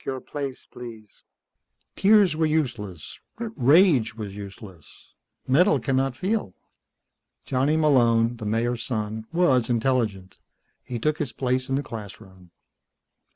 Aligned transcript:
"You 0.03 0.13
will 0.13 0.19
take 0.21 0.29
your 0.31 0.31
place, 0.31 0.67
please." 0.71 1.21
Tears 1.95 2.35
were 2.35 2.47
useless. 2.47 3.19
Rage 3.37 4.15
was 4.15 4.35
useless. 4.35 5.13
Metal 5.47 5.79
cannot 5.79 6.17
feel. 6.17 6.55
Johnny 7.45 7.77
Malone, 7.77 8.37
the 8.37 8.47
Mayor's 8.47 8.81
son, 8.81 9.27
was 9.31 9.69
intelligent. 9.69 10.39
He 10.83 10.97
took 10.97 11.19
his 11.19 11.31
place 11.33 11.69
in 11.69 11.75
the 11.75 11.83
classroom. 11.83 12.49